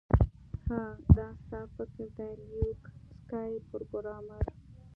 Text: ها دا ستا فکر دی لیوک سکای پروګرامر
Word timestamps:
ها 0.67 0.81
دا 1.15 1.27
ستا 1.45 1.59
فکر 1.75 2.05
دی 2.17 2.29
لیوک 2.49 2.83
سکای 3.15 3.53
پروګرامر 3.69 4.43